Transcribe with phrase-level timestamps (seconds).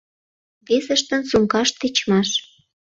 [0.67, 2.29] Весыштын сумкашт тичмаш.